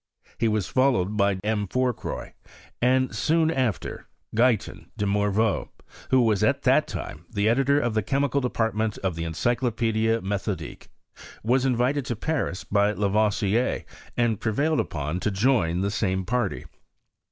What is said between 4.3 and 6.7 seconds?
Guyton de Morveau, who was at